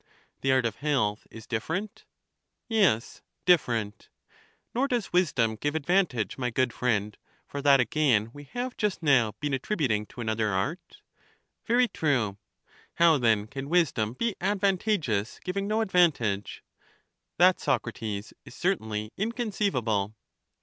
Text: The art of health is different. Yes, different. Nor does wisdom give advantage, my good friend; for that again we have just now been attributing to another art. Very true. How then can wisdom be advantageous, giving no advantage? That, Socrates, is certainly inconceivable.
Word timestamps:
The 0.41 0.51
art 0.51 0.65
of 0.65 0.77
health 0.77 1.27
is 1.29 1.45
different. 1.45 2.05
Yes, 2.67 3.21
different. 3.45 4.09
Nor 4.73 4.87
does 4.87 5.13
wisdom 5.13 5.55
give 5.57 5.75
advantage, 5.75 6.39
my 6.39 6.49
good 6.49 6.73
friend; 6.73 7.15
for 7.45 7.61
that 7.61 7.79
again 7.79 8.31
we 8.33 8.45
have 8.45 8.75
just 8.77 9.03
now 9.03 9.33
been 9.39 9.53
attributing 9.53 10.07
to 10.07 10.19
another 10.19 10.53
art. 10.53 11.03
Very 11.67 11.87
true. 11.87 12.39
How 12.95 13.19
then 13.19 13.45
can 13.45 13.69
wisdom 13.69 14.13
be 14.13 14.33
advantageous, 14.41 15.39
giving 15.43 15.67
no 15.67 15.81
advantage? 15.81 16.63
That, 17.37 17.59
Socrates, 17.59 18.33
is 18.43 18.55
certainly 18.55 19.11
inconceivable. 19.17 20.15